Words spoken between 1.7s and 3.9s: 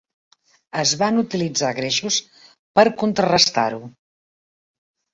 greixos per contrarestar-ho.